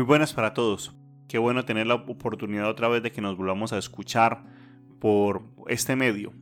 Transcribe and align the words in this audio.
Muy 0.00 0.06
buenas 0.06 0.32
para 0.32 0.54
todos. 0.54 0.94
Qué 1.28 1.36
bueno 1.36 1.66
tener 1.66 1.86
la 1.86 1.96
oportunidad 1.96 2.70
otra 2.70 2.88
vez 2.88 3.02
de 3.02 3.12
que 3.12 3.20
nos 3.20 3.36
volvamos 3.36 3.74
a 3.74 3.76
escuchar 3.76 4.44
por 4.98 5.42
este 5.68 5.94
medio. 5.94 6.32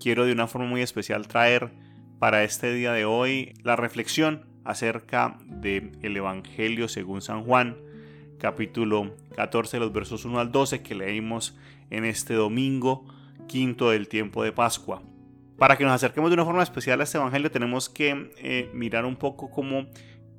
Quiero 0.00 0.26
de 0.26 0.32
una 0.32 0.48
forma 0.48 0.66
muy 0.66 0.82
especial 0.82 1.28
traer 1.28 1.70
para 2.18 2.42
este 2.42 2.74
día 2.74 2.90
de 2.90 3.04
hoy 3.04 3.54
la 3.62 3.76
reflexión 3.76 4.46
acerca 4.64 5.38
del 5.46 5.92
el 6.02 6.16
Evangelio 6.16 6.88
según 6.88 7.22
San 7.22 7.44
Juan, 7.44 7.76
capítulo 8.40 9.14
14, 9.36 9.78
los 9.78 9.92
versos 9.92 10.24
1 10.24 10.40
al 10.40 10.50
12 10.50 10.82
que 10.82 10.96
leímos 10.96 11.56
en 11.90 12.04
este 12.04 12.34
domingo 12.34 13.06
quinto 13.46 13.90
del 13.90 14.08
tiempo 14.08 14.42
de 14.42 14.50
Pascua. 14.50 15.04
Para 15.56 15.76
que 15.78 15.84
nos 15.84 15.92
acerquemos 15.92 16.30
de 16.30 16.34
una 16.34 16.44
forma 16.44 16.64
especial 16.64 17.00
a 17.00 17.04
este 17.04 17.18
Evangelio 17.18 17.48
tenemos 17.52 17.88
que 17.88 18.32
eh, 18.38 18.70
mirar 18.74 19.04
un 19.04 19.14
poco 19.14 19.52
cómo 19.52 19.86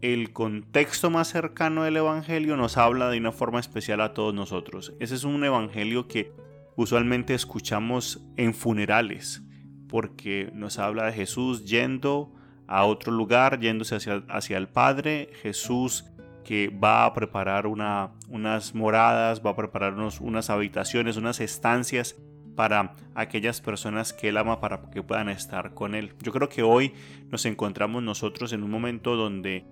el 0.02 0.34
contexto 0.34 1.10
más 1.10 1.30
cercano 1.30 1.84
del 1.84 1.98
Evangelio 1.98 2.58
nos 2.58 2.78
habla 2.78 3.10
de 3.10 3.18
una 3.18 3.32
forma 3.32 3.60
especial 3.60 4.02
a 4.02 4.14
todos 4.14 4.34
nosotros. 4.34 4.94
Ese 5.00 5.16
es 5.16 5.24
un 5.24 5.44
Evangelio 5.44 6.08
que 6.08 6.32
usualmente 6.76 7.34
escuchamos 7.34 8.26
en 8.38 8.54
funerales, 8.54 9.44
porque 9.88 10.52
nos 10.54 10.80
habla 10.80 11.06
de 11.06 11.14
Jesús 11.14 11.66
yendo 11.66 12.34
a 12.68 12.86
otro 12.86 13.12
lugar, 13.12 13.60
yéndose 13.60 13.96
hacia, 13.96 14.24
hacia 14.30 14.58
el 14.58 14.68
Padre, 14.68 15.30
Jesús 15.42 16.06
que 16.46 16.70
va 16.70 17.06
a 17.06 17.14
preparar 17.14 17.66
una, 17.66 18.12
unas 18.30 18.76
moradas, 18.76 19.42
va 19.44 19.50
a 19.50 19.56
preparar 19.56 19.96
unas 19.96 20.50
habitaciones, 20.50 21.18
unas 21.18 21.42
estancias 21.42 22.16
para 22.56 22.96
aquellas 23.16 23.60
personas 23.62 24.14
que 24.14 24.30
Él 24.30 24.38
ama 24.38 24.62
para 24.62 24.90
que 24.92 25.04
puedan 25.04 25.28
estar 25.28 25.74
con 25.74 25.96
Él. 25.96 26.14
Yo 26.22 26.32
creo 26.32 26.48
que 26.48 26.64
hoy 26.64 26.94
nos 27.30 27.46
encontramos 27.46 28.04
nosotros 28.04 28.54
en 28.54 28.64
un 28.64 28.72
momento 28.72 29.16
donde 29.16 29.66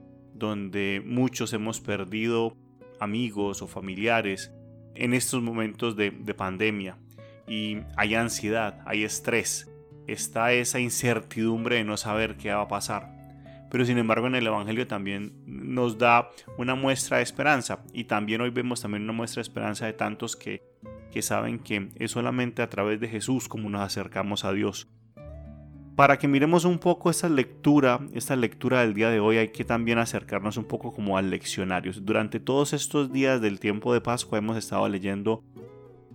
donde 0.48 1.02
muchos 1.06 1.54
hemos 1.54 1.80
perdido 1.80 2.56
amigos 3.00 3.62
o 3.62 3.68
familiares 3.68 4.52
en 4.96 5.14
estos 5.14 5.42
momentos 5.42 5.96
de, 5.96 6.12
pandemia. 6.36 6.98
Y 7.48 7.80
hay 7.98 8.16
ansiedad, 8.16 8.82
hay 8.86 9.04
estrés, 9.04 9.72
está 10.08 10.54
esa 10.54 10.80
incertidumbre 10.80 11.78
de 11.78 11.84
no 11.84 11.98
saber 11.98 12.38
qué 12.38 12.52
va 12.52 12.62
a 12.62 12.68
pasar. 12.68 13.12
Pero 13.70 13.86
sin 13.86 13.98
embargo 13.98 14.28
en 14.28 14.36
el 14.36 14.46
Evangelio 14.46 14.86
también 14.86 15.34
nos 15.46 15.98
da 15.98 16.30
una 16.58 16.76
muestra 16.76 17.18
de 17.18 17.24
esperanza. 17.24 17.84
Y 17.92 18.04
también 18.04 18.42
hoy 18.42 18.52
vemos 18.52 18.82
también 18.82 19.04
una 19.04 19.14
muestra 19.14 19.40
de 19.40 19.48
esperanza 19.48 19.86
de 19.88 19.94
tantos 19.94 20.36
que, 20.36 20.62
que 21.12 21.22
saben 21.22 21.58
que 21.58 21.90
es 21.96 22.12
solamente 22.12 22.62
a 22.62 22.70
través 22.70 23.00
de 23.00 23.08
Jesús 23.08 23.48
como 23.48 23.70
nos 23.70 23.82
acercamos 23.82 24.46
a 24.46 24.54
Dios 24.54 24.88
para 25.96 26.18
que 26.18 26.28
miremos 26.28 26.66
un 26.66 26.80
poco 26.80 27.10
esta 27.10 27.30
lectura, 27.30 28.00
esta 28.14 28.36
lectura 28.36 28.82
del 28.82 28.94
día 28.94 29.10
de 29.10 29.20
hoy, 29.20 29.38
hay 29.38 29.50
que 29.50 29.64
también 29.64 30.00
acercarnos 30.00 30.58
un 30.58 30.66
poco 30.66 30.92
como 30.92 31.18
al 31.18 31.30
leccionario. 31.30 31.94
Durante 32.02 32.40
todos 32.40 32.74
estos 32.74 33.12
días 33.12 33.42
del 33.42 33.60
tiempo 33.60 33.94
de 33.94 34.02
Pascua 34.02 34.40
hemos 34.40 34.58
estado 34.58 34.88
leyendo 34.90 35.44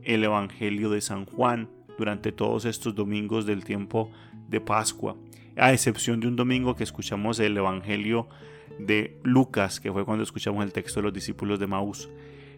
el 0.03 0.25
Evangelio 0.25 0.91
de 0.91 1.01
San 1.01 1.27
Juan, 1.27 1.69
durante 1.97 2.33
todos 2.33 2.65
estos 2.65 2.95
domingos 2.95 3.47
del 3.47 3.65
tiempo 3.65 4.11
de 4.49 4.61
Pascua, 4.61 5.17
a 5.57 5.73
excepción 5.73 6.21
de 6.21 6.29
un 6.29 6.37
domingo 6.37 6.75
que 6.75 6.85
escuchamos 6.85 7.39
el 7.39 7.57
Evangelio 7.57 8.29
de 8.79 9.19
Lucas, 9.23 9.81
que 9.81 9.93
fue 9.93 10.05
cuando 10.05 10.25
escuchamos 10.25 10.65
el 10.65 10.73
texto 10.73 11.01
de 11.01 11.05
los 11.05 11.13
discípulos 11.13 11.59
de 11.59 11.67
Maús. 11.67 12.09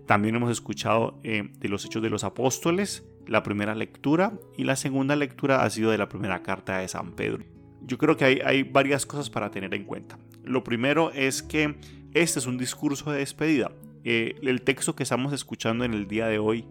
También 0.07 0.35
hemos 0.35 0.51
escuchado 0.51 1.21
eh, 1.23 1.51
de 1.59 1.69
los 1.69 1.85
Hechos 1.85 2.03
de 2.03 2.11
los 2.11 2.25
Apóstoles, 2.25 3.05
la 3.27 3.43
primera 3.43 3.75
lectura, 3.75 4.33
y 4.57 4.65
la 4.65 4.77
segunda 4.77 5.17
lectura 5.17 5.63
ha 5.63 5.71
sido 5.71 5.91
de 5.91 5.99
la 5.99 6.09
primera 6.09 6.43
carta 6.43 6.79
de 6.79 6.89
San 6.89 7.13
Pedro. 7.13 7.45
Yo 7.83 7.99
creo 7.99 8.17
que 8.17 8.43
hay, 8.45 8.63
varias 8.63 9.07
cosas 9.07 9.31
para 9.31 9.51
tener 9.51 9.75
en 9.75 9.85
cuenta. 9.85 10.19
Lo 10.45 10.65
primero 10.65 11.13
es 11.13 11.43
que 11.43 11.77
este 12.13 12.39
es 12.39 12.47
un 12.47 12.59
discurso 12.59 13.11
de 13.11 13.19
despedida. 13.19 13.73
Eh, 14.05 14.37
el 14.43 14.63
texto 14.63 14.97
que 14.97 15.03
estamos 15.03 15.33
escuchando 15.33 15.85
en 15.85 15.95
el 15.95 16.07
día 16.07 16.27
de 16.27 16.39
hoy 16.39 16.67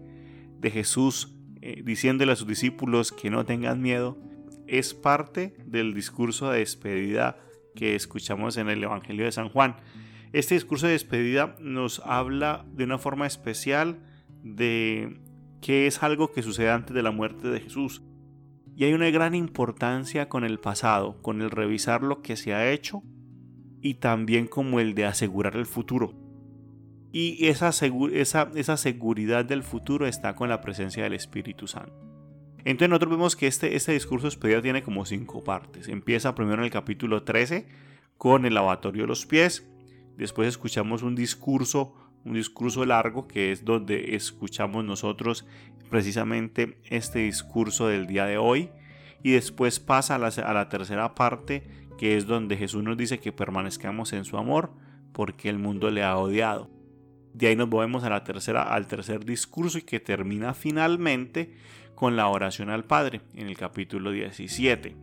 de 0.60 0.72
Jesús 0.72 1.36
eh, 1.62 1.82
diciéndole 1.84 2.32
a 2.32 2.36
sus 2.36 2.48
discípulos 2.48 3.12
que 3.12 3.30
no 3.30 3.46
tengan 3.46 3.82
miedo 3.82 4.18
es 4.68 4.94
parte 4.94 5.56
del 5.66 5.94
discurso 5.94 6.52
de 6.52 6.60
despedida 6.60 7.38
que 7.76 7.96
escuchamos 7.96 8.58
en 8.58 8.70
el 8.70 8.84
Evangelio 8.84 9.26
de 9.26 9.32
San 9.32 9.50
Juan. 9.50 9.76
Este 10.32 10.54
discurso 10.56 10.86
de 10.86 10.94
despedida 10.94 11.56
nos 11.60 12.02
habla 12.06 12.66
de 12.74 12.84
una 12.84 13.00
forma 13.00 13.26
especial 13.26 14.00
de 14.44 15.20
que 15.62 15.88
es 15.88 16.04
algo 16.04 16.32
que 16.32 16.44
sucede 16.44 16.70
antes 16.70 16.96
de 16.96 17.04
la 17.04 17.12
muerte 17.12 17.48
de 17.48 17.60
Jesús. 17.60 18.04
Y 18.76 18.86
hay 18.86 18.94
una 18.94 19.10
gran 19.10 19.36
importancia 19.36 20.30
con 20.30 20.46
el 20.46 20.60
pasado, 20.60 21.22
con 21.22 21.42
el 21.42 21.52
revisar 21.52 22.04
lo 22.04 22.22
que 22.22 22.38
se 22.38 22.54
ha 22.54 22.72
hecho 22.72 23.04
y 23.82 23.96
también 23.96 24.48
como 24.48 24.80
el 24.80 24.94
de 24.94 25.06
asegurar 25.06 25.56
el 25.56 25.66
futuro. 25.66 26.14
Y 27.12 27.48
esa, 27.48 27.70
esa, 27.70 28.52
esa 28.54 28.78
seguridad 28.78 29.46
del 29.46 29.64
futuro 29.64 30.06
está 30.06 30.36
con 30.36 30.48
la 30.48 30.62
presencia 30.62 31.04
del 31.04 31.14
Espíritu 31.14 31.68
Santo. 31.68 31.94
Entonces 32.66 32.90
nosotros 32.90 33.12
vemos 33.12 33.36
que 33.36 33.48
este, 33.48 33.76
este 33.76 33.94
discurso 33.94 34.28
de 34.28 34.32
despedida 34.32 34.62
tiene 34.62 34.84
como 34.84 35.06
cinco 35.06 35.44
partes. 35.44 35.88
Empieza 35.88 36.36
primero 36.36 36.60
en 36.60 36.66
el 36.66 36.72
capítulo 36.72 37.24
13 37.24 37.68
con 38.18 38.46
el 38.46 38.54
lavatorio 38.54 39.04
de 39.04 39.08
los 39.08 39.26
pies, 39.26 39.68
Después 40.20 40.50
escuchamos 40.50 41.02
un 41.02 41.16
discurso, 41.16 41.96
un 42.26 42.34
discurso 42.34 42.86
largo 42.86 43.26
que 43.26 43.54
es 43.54 43.64
donde 43.64 44.18
escuchamos 44.18 44.84
nosotros 44.84 45.46
precisamente 45.90 46.78
este 46.90 47.20
discurso 47.20 47.88
del 47.88 48.06
día 48.06 48.26
de 48.26 48.38
hoy. 48.38 48.70
Y 49.24 49.32
después 49.32 49.80
pasa 49.80 50.16
a 50.16 50.54
la, 50.54 50.68
tercera 50.68 51.16
parte 51.16 51.64
que 51.98 52.18
es 52.18 52.28
donde 52.28 52.58
Jesús 52.58 52.84
nos 52.84 52.98
dice 52.98 53.20
que 53.20 53.32
permanezcamos 53.32 54.12
en 54.12 54.26
su 54.26 54.38
amor 54.38 54.74
porque 55.14 55.48
el 55.48 55.58
mundo 55.58 55.90
le 55.90 56.04
ha 56.04 56.18
odiado. 56.18 56.70
De 57.34 57.48
ahí 57.48 57.56
nos 57.56 57.70
movemos 57.70 58.04
a 58.04 58.10
la 58.10 58.26
tercera, 58.26 58.64
al 58.64 58.88
tercer 58.88 59.24
discurso 59.24 59.78
y 59.78 59.84
que 59.84 60.02
termina 60.02 60.54
finalmente 60.54 61.56
con 61.96 62.18
la 62.18 62.28
oración 62.28 62.70
al 62.70 62.84
Padre 62.84 63.22
en 63.36 63.48
el 63.48 63.56
capítulo 63.56 64.12
17. 64.12 64.98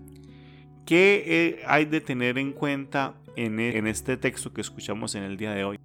¿Qué 0.84 1.24
eh, 1.26 1.62
hay 1.66 1.86
de 1.86 2.02
tener 2.02 2.36
en 2.36 2.52
cuenta 2.52 3.14
e, 3.36 3.46
en, 3.46 3.86
este 3.86 4.16
texto 4.16 4.52
que 4.52 4.60
escuchamos 4.60 5.14
en 5.14 5.22
el 5.22 5.36
día 5.36 5.52
de 5.52 5.64
hoy 5.64 5.78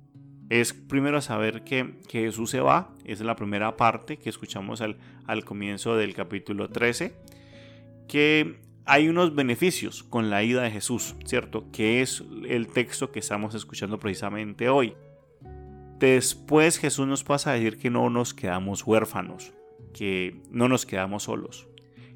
es 0.49 0.73
primero 0.73 1.21
saber 1.21 1.63
que, 1.63 1.99
Jesús 2.09 2.49
se 2.49 2.59
va, 2.59 2.93
es 3.05 3.21
la 3.21 3.35
primera 3.35 3.77
parte 3.77 4.17
que 4.17 4.29
escuchamos 4.29 4.81
al, 4.81 4.97
al 5.25 5.45
comienzo 5.45 5.95
del 5.95 6.13
capítulo 6.13 6.69
13, 6.69 7.15
que 8.07 8.59
hay 8.85 9.07
unos 9.07 9.33
beneficios 9.33 10.03
con 10.03 10.29
la 10.29 10.43
ida 10.43 10.63
de 10.63 10.71
Jesús, 10.71 11.15
¿cierto? 11.25 11.71
Que 11.71 12.01
es 12.01 12.23
el 12.47 12.67
texto 12.67 13.11
que 13.11 13.19
estamos 13.19 13.55
escuchando 13.55 13.99
precisamente 13.99 14.67
hoy. 14.67 14.95
Después 15.99 16.79
Jesús 16.79 17.07
nos 17.07 17.23
pasa 17.23 17.51
a 17.51 17.53
decir 17.53 17.77
que 17.77 17.89
no 17.89 18.09
nos 18.09 18.33
quedamos 18.33 18.85
huérfanos, 18.85 19.53
que 19.93 20.41
no 20.49 20.67
nos 20.67 20.85
quedamos 20.85 21.23
solos 21.23 21.67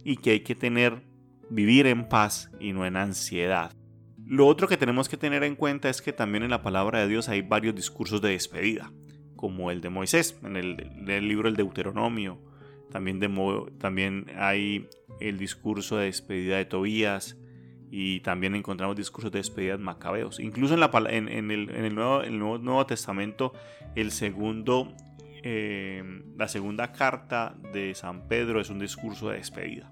y 0.03 0.17
que 0.17 0.31
hay 0.31 0.39
que 0.41 0.55
tener, 0.55 1.03
vivir 1.49 1.87
en 1.87 2.09
paz 2.09 2.49
y 2.59 2.73
no 2.73 2.85
en 2.85 2.97
ansiedad. 2.97 3.71
Lo 4.27 4.47
otro 4.47 4.67
que 4.67 4.77
tenemos 4.77 5.07
que 5.07 5.17
tener 5.17 5.43
en 5.43 5.55
cuenta 5.55 5.87
es 5.87 6.01
que 6.01 6.11
también 6.11 6.43
en 6.43 6.49
la 6.49 6.63
palabra 6.63 6.99
de 6.99 7.07
Dios 7.07 7.29
hay 7.29 7.43
varios 7.43 7.75
discursos 7.75 8.21
de 8.21 8.29
despedida, 8.29 8.91
como 9.35 9.69
el 9.69 9.81
de 9.81 9.89
Moisés, 9.89 10.39
en 10.43 10.55
el, 10.55 11.27
libro 11.27 11.47
del 11.47 11.55
Deuteronomio. 11.55 12.41
También, 12.89 13.19
también 13.77 14.25
hay 14.35 14.89
el 15.19 15.37
discurso 15.37 15.97
de 15.97 16.05
despedida 16.05 16.57
de 16.57 16.65
Tobías 16.65 17.37
y 17.91 18.21
también 18.21 18.55
encontramos 18.55 18.95
discursos 18.95 19.31
de 19.31 19.39
despedida 19.39 19.77
de 19.77 19.83
Macabeos. 19.83 20.39
Incluso 20.39 20.73
en, 20.73 20.79
la, 20.79 20.89
en, 21.07 21.51
el, 21.51 21.93
nuevo, 21.93 22.23
nuevo, 22.57 22.85
Testamento, 22.87 23.53
el 23.95 24.09
segundo, 24.11 24.95
eh, 25.43 26.03
la 26.35 26.47
segunda 26.47 26.91
carta 26.91 27.55
de 27.73 27.93
San 27.93 28.27
Pedro 28.27 28.59
es 28.59 28.71
un 28.71 28.79
discurso 28.79 29.29
de 29.29 29.37
despedida. 29.37 29.91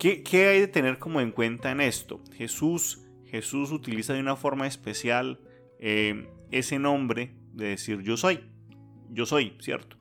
¿Qué, 0.00 0.24
¿Qué, 0.24 0.48
hay 0.48 0.60
de 0.60 0.68
tener 0.68 0.98
como 0.98 1.20
en 1.20 1.30
cuenta 1.30 1.70
en 1.70 1.80
esto? 1.80 2.24
Jesús 2.32 3.06
Jesús 3.30 3.70
utiliza 3.70 4.12
de 4.12 4.20
una 4.20 4.36
forma 4.36 4.66
especial 4.66 5.40
eh, 5.78 6.28
ese 6.50 6.78
nombre 6.78 7.34
de 7.52 7.68
decir 7.68 8.02
yo 8.02 8.16
soy. 8.16 8.40
Yo 9.10 9.26
soy, 9.26 9.56
¿cierto? 9.60 9.96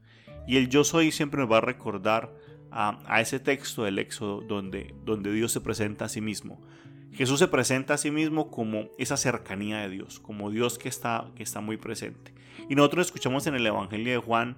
Y 0.47 0.57
el 0.57 0.69
yo 0.69 0.83
soy 0.83 1.11
siempre 1.11 1.39
nos 1.39 1.51
va 1.51 1.57
a 1.57 1.61
recordar 1.61 2.33
a, 2.71 3.21
ese 3.21 3.39
texto 3.39 3.83
del 3.83 3.99
Éxodo 3.99 4.41
donde, 4.41 4.93
Dios 5.33 5.51
se 5.51 5.61
presenta 5.61 6.05
a 6.05 6.09
sí 6.09 6.21
mismo. 6.21 6.61
Jesús 7.11 7.39
se 7.39 7.47
presenta 7.47 7.95
a 7.95 7.97
sí 7.97 8.11
mismo 8.11 8.51
como 8.51 8.89
esa 8.97 9.17
cercanía 9.17 9.79
de 9.79 9.89
Dios, 9.89 10.19
como 10.19 10.51
Dios 10.51 10.77
que 10.77 10.89
está, 10.89 11.31
que 11.35 11.43
está 11.43 11.61
muy 11.61 11.77
presente. 11.77 12.33
Y 12.69 12.75
nosotros 12.75 13.07
escuchamos 13.07 13.47
en 13.47 13.55
el 13.55 13.65
Evangelio 13.65 14.11
de 14.11 14.19
Juan 14.19 14.57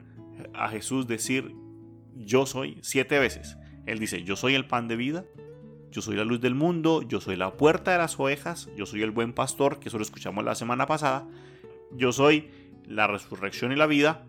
a 0.54 0.70
Jesús 0.70 1.08
decir, 1.08 1.56
yo 2.16 2.46
soy, 2.46 2.78
siete 2.82 3.20
veces. 3.20 3.58
Él 3.86 4.00
dice, 4.00 4.24
yo 4.24 4.36
soy 4.36 4.56
el 4.56 4.68
pan 4.68 4.88
de 4.88 4.96
vida, 4.96 5.26
yo 5.92 6.02
soy 6.02 6.16
la 6.16 6.24
luz 6.24 6.40
del 6.40 6.56
mundo, 6.56 7.02
yo 7.02 7.20
soy 7.20 7.36
la 7.36 7.58
puerta 7.58 7.92
de 7.92 7.98
las 7.98 8.20
ovejas, 8.20 8.70
yo 8.78 8.86
soy 8.86 9.02
el 9.02 9.12
buen 9.12 9.34
pastor, 9.34 9.80
que 9.80 9.90
eso 9.90 9.98
lo 9.98 10.04
escuchamos 10.04 10.44
la 10.44 10.56
semana 10.56 10.88
pasada, 10.88 11.28
yo 11.92 12.14
soy 12.14 12.50
la 12.86 13.08
resurrección 13.08 13.72
y 13.72 13.76
la 13.76 13.88
vida, 13.88 14.26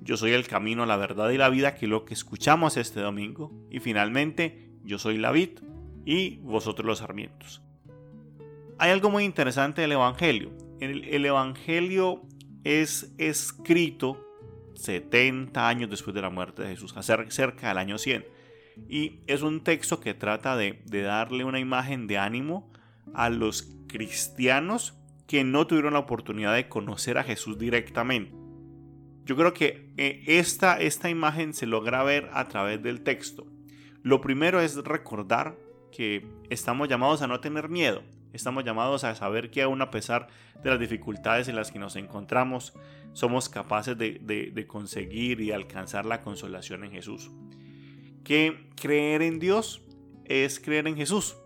yo 0.00 0.16
soy 0.16 0.32
el 0.32 0.46
camino, 0.46 0.86
la 0.86 0.96
verdad 0.96 1.30
y 1.30 1.36
la 1.36 1.50
vida, 1.50 1.74
que 1.74 1.86
es 1.86 1.90
lo 1.90 2.04
que 2.04 2.14
escuchamos 2.14 2.76
este 2.76 3.00
domingo, 3.00 3.52
y 3.70 3.80
finalmente 3.80 4.70
yo 4.84 4.98
soy 4.98 5.18
la 5.18 5.32
vid 5.32 5.58
y 6.04 6.38
vosotros 6.38 6.86
los 6.86 6.98
sarmientos. 6.98 7.62
Hay 8.78 8.90
algo 8.90 9.10
muy 9.10 9.24
interesante 9.24 9.82
del 9.82 9.92
Evangelio. 9.92 10.52
El, 10.80 11.04
el 11.04 11.26
Evangelio 11.26 12.22
es 12.64 13.12
escrito 13.18 14.22
70 14.74 15.68
años 15.68 15.90
después 15.90 16.14
de 16.14 16.22
la 16.22 16.30
muerte 16.30 16.62
de 16.62 16.68
Jesús, 16.68 16.94
cerca 17.28 17.68
del 17.68 17.78
año 17.78 17.98
100. 17.98 18.24
Y 18.88 19.20
es 19.26 19.42
un 19.42 19.62
texto 19.62 20.00
que 20.00 20.14
trata 20.14 20.56
de, 20.56 20.82
darle 20.86 21.44
una 21.44 21.58
imagen 21.58 22.06
de 22.06 22.18
ánimo 22.18 22.70
a 23.14 23.30
los 23.30 23.74
cristianos 23.88 24.94
que 25.26 25.44
no 25.44 25.66
tuvieron 25.66 25.94
la 25.94 26.00
oportunidad 26.00 26.54
de 26.54 26.68
conocer 26.68 27.18
a 27.18 27.24
Jesús 27.24 27.58
directamente. 27.58 28.32
Yo 29.24 29.36
creo 29.36 29.52
que 29.52 29.92
eh, 29.96 30.22
esta, 30.26 30.80
esta 30.80 31.10
imagen 31.10 31.52
se 31.52 31.66
logra 31.66 32.04
ver 32.04 32.30
a 32.32 32.46
través 32.46 32.82
del 32.82 33.02
texto. 33.02 33.46
Lo 34.02 34.20
primero 34.20 34.60
es 34.60 34.76
recordar 34.76 35.56
que 35.90 36.24
estamos 36.48 36.88
llamados 36.88 37.22
a 37.22 37.26
no 37.26 37.40
tener 37.40 37.68
miedo. 37.68 38.02
Estamos 38.32 38.64
llamados 38.64 39.02
a 39.02 39.14
saber 39.14 39.50
que 39.50 39.62
aún 39.62 39.82
a 39.82 39.90
pesar 39.90 40.28
de 40.62 40.70
las 40.70 40.78
dificultades 40.78 41.48
en 41.48 41.56
las 41.56 41.72
que 41.72 41.78
nos 41.78 41.96
encontramos, 41.96 42.74
somos 43.14 43.48
capaces 43.48 43.96
de, 43.96 44.66
conseguir 44.68 45.40
y 45.40 45.52
alcanzar 45.52 46.04
la 46.04 46.20
consolación 46.20 46.84
en 46.84 46.92
Jesús. 46.92 47.30
Que 48.26 48.68
creer 48.74 49.22
en 49.22 49.38
Dios 49.38 49.82
es 50.24 50.58
creer 50.58 50.88
en 50.88 50.96
Jesús. 50.96 51.36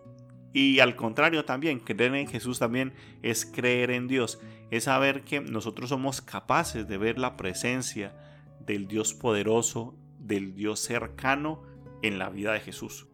Y 0.51 0.79
al 0.79 0.95
contrario 0.95 1.45
también, 1.45 1.79
creer 1.79 2.15
en 2.15 2.27
Jesús 2.27 2.57
también 2.57 2.93
es 3.21 3.45
creer 3.45 3.91
en 3.91 4.07
Dios. 4.07 4.39
Es 4.71 4.85
saber 4.85 5.21
que 5.21 5.41
nosotros 5.41 5.89
somos 5.89 6.21
capaces 6.21 6.87
de 6.87 6.97
ver 6.97 7.19
la 7.19 7.37
presencia 7.37 8.15
del 8.65 8.87
Dios 8.87 9.13
poderoso, 9.13 9.95
del 10.17 10.55
Dios 10.55 10.79
cercano 10.79 11.61
en 12.01 12.17
la 12.17 12.31
vida 12.31 12.53
de 12.53 12.61
Jesús 12.61 13.05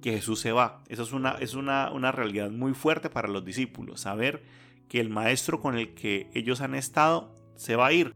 que 0.00 0.12
Jesús 0.12 0.40
se 0.40 0.52
va. 0.52 0.82
Eso 0.88 1.02
es 1.02 1.12
una, 1.12 1.32
es 1.40 1.54
una, 1.54 1.90
una 1.90 2.12
realidad 2.12 2.50
muy 2.50 2.74
fuerte 2.74 3.10
para 3.10 3.28
los 3.28 3.44
discípulos, 3.44 4.02
saber 4.02 4.42
que 4.88 5.00
el 5.00 5.10
maestro 5.10 5.60
con 5.60 5.76
el 5.76 5.94
que 5.94 6.30
ellos 6.34 6.60
han 6.60 6.74
estado 6.74 7.34
se 7.56 7.76
va 7.76 7.88
a 7.88 7.92
ir. 7.92 8.14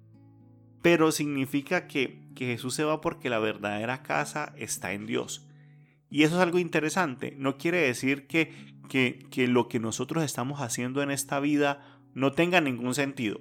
Pero 0.81 1.13
significa 1.13 1.87
que, 1.87 2.22
que 2.35 2.47
Jesús 2.47 2.75
se 2.75 2.85
va 2.85 3.01
porque 3.01 3.31
la 3.31 3.39
verdadera 3.39 4.03
casa 4.03 4.53
está 4.57 4.93
en 4.93 5.07
Dios. 5.07 5.49
Y 6.11 6.25
eso 6.25 6.37
es 6.37 6.43
algo 6.43 6.59
interesante. 6.59 7.35
No 7.39 7.57
quiere 7.57 7.79
decir 7.79 8.27
que, 8.27 8.53
que, 8.89 9.27
que 9.31 9.49
lo 9.49 9.69
que 9.69 9.81
nosotros 9.81 10.25
estamos 10.25 10.61
haciendo 10.61 11.03
en 11.03 11.11
esta 11.11 11.41
vida 11.41 11.81
no 12.15 12.33
tenga 12.33 12.61
ningún 12.61 12.95
sentido, 12.95 13.41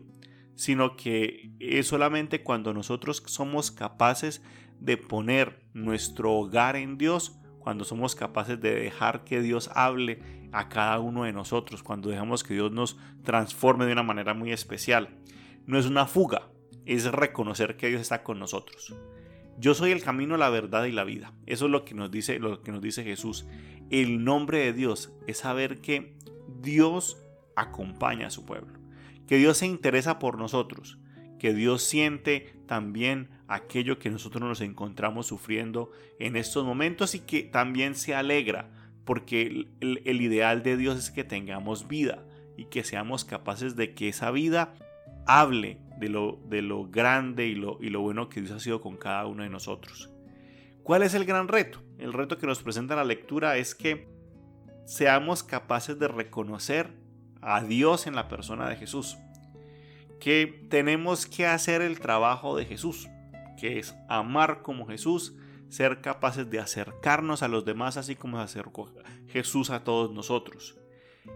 sino 0.55 0.95
que 0.95 1.51
es 1.59 1.87
solamente 1.87 2.43
cuando 2.43 2.73
nosotros 2.73 3.21
somos 3.25 3.71
capaces 3.71 4.41
de 4.79 4.97
poner 4.97 5.63
nuestro 5.73 6.33
hogar 6.33 6.75
en 6.75 6.97
Dios, 6.97 7.37
cuando 7.59 7.83
somos 7.83 8.15
capaces 8.15 8.59
de 8.59 8.73
dejar 8.73 9.23
que 9.23 9.41
Dios 9.41 9.69
hable 9.75 10.19
a 10.51 10.69
cada 10.69 10.99
uno 10.99 11.23
de 11.23 11.33
nosotros, 11.33 11.83
cuando 11.83 12.09
dejamos 12.09 12.43
que 12.43 12.55
Dios 12.55 12.71
nos 12.71 12.97
transforme 13.23 13.85
de 13.85 13.93
una 13.93 14.03
manera 14.03 14.33
muy 14.33 14.51
especial. 14.51 15.09
No 15.65 15.77
es 15.77 15.85
una 15.85 16.07
fuga, 16.07 16.50
es 16.85 17.11
reconocer 17.11 17.77
que 17.77 17.89
Dios 17.89 18.01
está 18.01 18.23
con 18.23 18.39
nosotros. 18.39 18.95
Yo 19.57 19.73
soy 19.73 19.91
el 19.91 20.03
camino, 20.03 20.37
la 20.37 20.49
verdad 20.49 20.85
y 20.85 20.91
la 20.91 21.03
vida. 21.03 21.33
Eso 21.45 21.65
es 21.65 21.71
lo 21.71 21.85
que 21.85 21.93
nos 21.93 22.09
dice, 22.09 22.39
lo 22.39 22.61
que 22.61 22.71
nos 22.71 22.81
dice 22.81 23.03
Jesús. 23.03 23.45
El 23.89 24.23
nombre 24.23 24.59
de 24.59 24.73
Dios 24.73 25.13
es 25.27 25.39
saber 25.39 25.81
que 25.81 26.15
Dios 26.61 27.21
acompaña 27.55 28.27
a 28.27 28.31
su 28.31 28.45
pueblo, 28.45 28.79
que 29.27 29.37
Dios 29.37 29.57
se 29.57 29.67
interesa 29.67 30.19
por 30.19 30.37
nosotros, 30.37 30.97
que 31.39 31.53
Dios 31.53 31.83
siente 31.83 32.55
también 32.65 33.29
aquello 33.47 33.99
que 33.99 34.09
nosotros 34.09 34.43
nos 34.43 34.61
encontramos 34.61 35.27
sufriendo 35.27 35.91
en 36.19 36.35
estos 36.35 36.63
momentos 36.63 37.15
y 37.15 37.19
que 37.19 37.43
también 37.43 37.95
se 37.95 38.15
alegra, 38.15 38.69
porque 39.05 39.67
el, 39.81 40.21
ideal 40.21 40.63
de 40.63 40.77
Dios 40.77 40.97
es 40.97 41.11
que 41.11 41.23
tengamos 41.23 41.87
vida 41.87 42.23
y 42.57 42.65
que 42.65 42.83
seamos 42.83 43.25
capaces 43.25 43.75
de 43.75 43.93
que 43.93 44.07
esa 44.07 44.31
vida 44.31 44.73
hable 45.25 45.79
de 46.01 46.09
lo, 46.09 46.41
de 46.49 46.61
lo 46.61 46.89
grande 46.89 47.47
y 47.47 47.55
lo, 47.55 47.77
y 47.79 47.89
lo 47.89 48.01
bueno 48.01 48.27
que 48.27 48.41
Dios 48.41 48.51
ha 48.51 48.59
sido 48.59 48.81
con 48.81 48.97
cada 48.97 49.25
uno 49.25 49.43
de 49.43 49.49
nosotros. 49.49 50.09
¿Cuál 50.83 51.03
es 51.03 51.13
el 51.13 51.23
gran 51.23 51.47
reto? 51.47 51.81
El 51.97 52.11
reto 52.11 52.37
que 52.37 52.47
nos 52.47 52.61
presenta 52.61 52.97
la 52.97 53.05
lectura 53.05 53.55
es 53.55 53.73
que 53.73 54.09
seamos 54.85 55.43
capaces 55.43 55.97
de 55.97 56.09
reconocer 56.09 56.89
a 57.39 57.63
Dios 57.63 58.07
en 58.07 58.15
la 58.15 58.27
persona 58.27 58.67
de 58.67 58.75
Jesús. 58.75 59.17
Que 60.19 60.67
tenemos 60.69 61.25
que 61.25 61.45
hacer 61.45 61.81
el 61.81 61.99
trabajo 61.99 62.57
de 62.57 62.65
Jesús 62.65 63.07
que 63.61 63.77
es 63.77 63.95
amar 64.09 64.63
como 64.63 64.87
Jesús, 64.87 65.35
ser 65.69 66.01
capaces 66.01 66.49
de 66.49 66.59
acercarnos 66.59 67.43
a 67.43 67.47
los 67.47 67.63
demás 67.63 67.95
así 67.95 68.15
como 68.15 68.37
se 68.37 68.43
acercó 68.43 68.91
Jesús 69.27 69.69
a 69.69 69.83
todos 69.83 70.11
nosotros. 70.11 70.80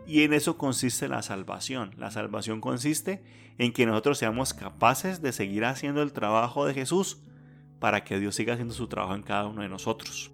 Y 0.07 0.23
en 0.23 0.33
eso 0.33 0.57
consiste 0.57 1.07
la 1.07 1.21
salvación. 1.21 1.91
La 1.97 2.11
salvación 2.11 2.61
consiste 2.61 3.23
en 3.57 3.73
que 3.73 3.85
nosotros 3.85 4.17
seamos 4.17 4.53
capaces 4.53 5.21
de 5.21 5.31
seguir 5.31 5.65
haciendo 5.65 6.01
el 6.01 6.13
trabajo 6.13 6.65
de 6.65 6.73
Jesús 6.73 7.21
para 7.79 8.03
que 8.03 8.19
Dios 8.19 8.35
siga 8.35 8.53
haciendo 8.53 8.73
su 8.73 8.87
trabajo 8.87 9.15
en 9.15 9.23
cada 9.23 9.47
uno 9.47 9.61
de 9.61 9.69
nosotros. 9.69 10.31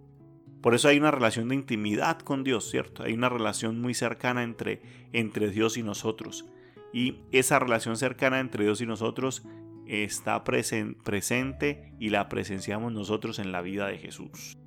Por 0.61 0.75
eso 0.75 0.87
hay 0.87 0.97
una 0.97 1.11
relación 1.11 1.49
de 1.49 1.55
intimidad 1.55 2.19
con 2.19 2.43
Dios, 2.43 2.69
¿cierto? 2.69 3.03
Hay 3.03 3.13
una 3.13 3.29
relación 3.29 3.81
muy 3.81 3.93
cercana 3.93 4.43
entre, 4.43 4.81
entre 5.11 5.49
Dios 5.49 5.75
y 5.77 5.83
nosotros. 5.83 6.45
Y 6.93 7.21
esa 7.31 7.57
relación 7.57 7.97
cercana 7.97 8.39
entre 8.39 8.65
Dios 8.65 8.79
y 8.81 8.85
nosotros 8.85 9.43
está 9.87 10.43
presente 10.43 11.93
y 11.99 12.09
la 12.09 12.29
presenciamos 12.29 12.93
nosotros 12.93 13.39
en 13.39 13.51
la 13.51 13.61
vida 13.61 13.87
de 13.87 13.97
Jesús. 13.97 14.57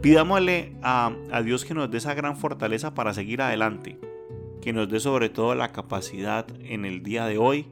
Pidámosle 0.00 0.72
a, 0.82 1.12
Dios 1.44 1.66
que 1.66 1.74
nos 1.74 1.90
dé 1.90 1.98
esa 1.98 2.14
gran 2.14 2.38
fortaleza 2.38 2.94
para 2.94 3.12
seguir 3.12 3.42
adelante, 3.42 3.98
que 4.62 4.72
nos 4.72 4.88
dé 4.88 4.98
sobre 4.98 5.28
todo 5.28 5.54
la 5.54 5.72
capacidad 5.72 6.46
en 6.62 6.86
el 6.86 7.02
día 7.02 7.26
de 7.26 7.36
hoy 7.36 7.66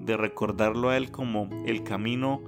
de 0.00 0.16
recordarlo 0.16 0.88
a 0.88 0.96
Él 0.96 1.10
como 1.10 1.50
el 1.66 1.82
camino 1.82 2.40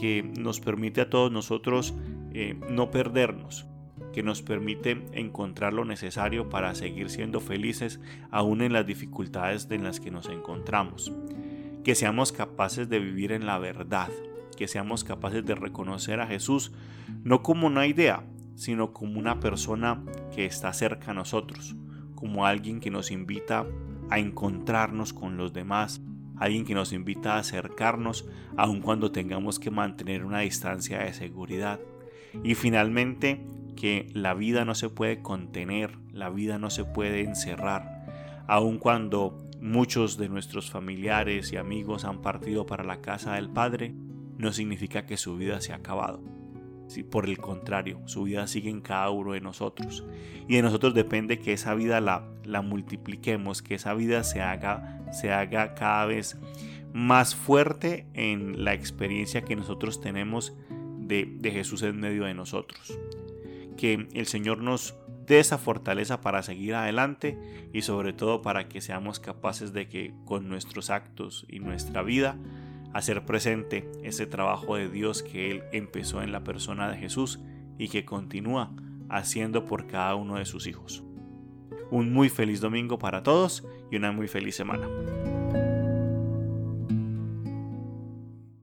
que 0.00 0.22
nos 0.22 0.60
permite 0.60 1.00
a 1.00 1.10
todos 1.10 1.32
nosotros 1.32 1.92
eh, 2.32 2.54
no 2.70 2.92
perdernos, 2.92 3.66
que 4.12 4.22
nos 4.22 4.42
permite 4.42 5.04
encontrar 5.12 5.72
lo 5.72 5.84
necesario 5.84 6.48
para 6.48 6.76
seguir 6.76 7.10
siendo 7.10 7.40
felices 7.40 7.98
aún 8.30 8.62
en 8.62 8.72
las 8.72 8.86
dificultades 8.86 9.66
en 9.72 9.82
las 9.82 9.98
que 9.98 10.12
nos 10.12 10.28
encontramos. 10.28 11.12
Que 11.82 11.96
seamos 11.96 12.30
capaces 12.30 12.88
de 12.88 13.00
vivir 13.00 13.32
en 13.32 13.44
la 13.44 13.58
verdad, 13.58 14.10
que 14.56 14.68
seamos 14.68 15.02
capaces 15.02 15.44
de 15.44 15.56
reconocer 15.56 16.20
a 16.20 16.28
Jesús 16.28 16.70
no 17.24 17.42
como 17.42 17.66
una 17.66 17.86
idea, 17.88 18.22
sino 18.58 18.92
como 18.92 19.20
una 19.20 19.38
persona 19.38 20.02
que 20.34 20.44
está 20.44 20.72
cerca 20.72 21.12
a 21.12 21.14
nosotros, 21.14 21.76
como 22.16 22.44
alguien 22.44 22.80
que 22.80 22.90
nos 22.90 23.12
invita 23.12 23.64
a 24.10 24.18
encontrarnos 24.18 25.12
con 25.12 25.36
los 25.36 25.52
demás, 25.52 26.00
alguien 26.36 26.64
que 26.64 26.74
nos 26.74 26.92
invita 26.92 27.34
a 27.34 27.38
acercarnos 27.38 28.28
aun 28.56 28.80
cuando 28.80 29.12
tengamos 29.12 29.60
que 29.60 29.70
mantener 29.70 30.24
una 30.24 30.40
distancia 30.40 30.98
de 30.98 31.12
seguridad. 31.12 31.78
Y 32.42 32.56
finalmente, 32.56 33.40
que 33.76 34.10
la 34.12 34.34
vida 34.34 34.64
no 34.64 34.74
se 34.74 34.88
puede 34.88 35.22
contener, 35.22 35.96
la 36.12 36.28
vida 36.28 36.58
no 36.58 36.68
se 36.68 36.84
puede 36.84 37.20
encerrar, 37.20 38.42
aun 38.48 38.78
cuando 38.78 39.38
muchos 39.60 40.16
de 40.18 40.28
nuestros 40.28 40.68
familiares 40.68 41.52
y 41.52 41.58
amigos 41.58 42.04
han 42.04 42.22
partido 42.22 42.66
para 42.66 42.82
la 42.82 43.00
casa 43.00 43.34
del 43.34 43.50
Padre, 43.50 43.94
no 44.36 44.52
significa 44.52 45.06
que 45.06 45.16
su 45.16 45.36
vida 45.36 45.60
se 45.60 45.72
ha 45.72 45.76
acabado. 45.76 46.37
Si 46.88 47.02
por 47.02 47.26
el 47.26 47.38
contrario, 47.38 48.00
su 48.06 48.24
vida 48.24 48.46
sigue 48.46 48.70
en 48.70 48.80
cada 48.80 49.10
uno 49.10 49.32
de 49.32 49.40
nosotros. 49.40 50.04
Y 50.48 50.56
de 50.56 50.62
nosotros 50.62 50.94
depende 50.94 51.38
que 51.38 51.52
esa 51.52 51.74
vida 51.74 52.00
la, 52.00 52.26
la 52.44 52.62
multipliquemos, 52.62 53.62
que 53.62 53.74
esa 53.74 53.94
vida 53.94 54.24
se 54.24 54.40
haga, 54.40 55.02
se 55.12 55.30
haga 55.30 55.74
cada 55.74 56.06
vez 56.06 56.38
más 56.92 57.34
fuerte 57.34 58.06
en 58.14 58.64
la 58.64 58.74
experiencia 58.74 59.42
que 59.42 59.54
nosotros 59.54 60.00
tenemos 60.00 60.54
de, 60.98 61.26
de 61.38 61.50
Jesús 61.50 61.82
en 61.82 62.00
medio 62.00 62.24
de 62.24 62.34
nosotros. 62.34 62.98
Que 63.76 64.08
el 64.14 64.26
Señor 64.26 64.58
nos 64.58 64.96
de 65.26 65.40
esa 65.40 65.58
fortaleza 65.58 66.22
para 66.22 66.42
seguir 66.42 66.74
adelante 66.74 67.38
y 67.72 67.82
sobre 67.82 68.14
todo 68.14 68.40
para 68.40 68.68
que 68.68 68.80
seamos 68.80 69.20
capaces 69.20 69.74
de 69.74 69.86
que 69.88 70.14
con 70.24 70.48
nuestros 70.48 70.88
actos 70.88 71.44
y 71.48 71.60
nuestra 71.60 72.02
vida 72.02 72.38
hacer 72.92 73.24
presente 73.24 73.90
ese 74.02 74.26
trabajo 74.26 74.76
de 74.76 74.88
Dios 74.88 75.22
que 75.22 75.50
Él 75.50 75.62
empezó 75.72 76.22
en 76.22 76.32
la 76.32 76.44
persona 76.44 76.90
de 76.90 76.96
Jesús 76.96 77.40
y 77.78 77.88
que 77.88 78.04
continúa 78.04 78.72
haciendo 79.08 79.64
por 79.64 79.86
cada 79.86 80.14
uno 80.14 80.36
de 80.36 80.44
sus 80.44 80.66
hijos. 80.66 81.04
Un 81.90 82.12
muy 82.12 82.28
feliz 82.28 82.60
domingo 82.60 82.98
para 82.98 83.22
todos 83.22 83.66
y 83.90 83.96
una 83.96 84.12
muy 84.12 84.28
feliz 84.28 84.56
semana. 84.56 84.88